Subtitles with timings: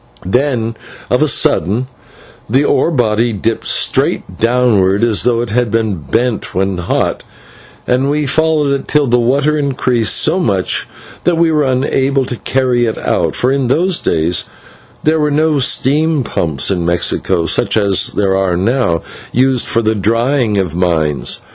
[0.25, 0.75] Then
[1.11, 1.87] of a sudden
[2.49, 7.21] the ore body dipped straight downward, as though it had been bent over when hot,
[7.85, 10.87] and we followed it till the water increased so much
[11.23, 14.45] that we were unable to carry it out, for in those days
[15.03, 20.57] there were no steam pumps in Mexico, such as are now used for the drying
[20.57, 21.41] of mines.